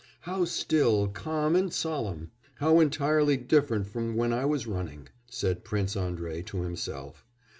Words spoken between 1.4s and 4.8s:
and solemn! How entirely different from when I was